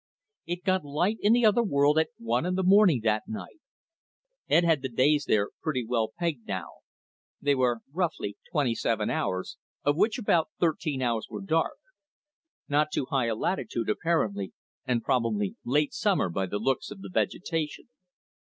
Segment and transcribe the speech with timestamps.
[0.51, 3.59] _It got light in the other world at one in the morning that night.
[4.49, 6.77] Ed had the days there pretty well pegged now.
[7.39, 11.77] They were roughly twenty seven hours, of which about thirteen hours were dark.
[12.67, 14.53] Not too high a latitude, apparently,
[14.87, 17.87] and probably late summer by the looks of the vegetation.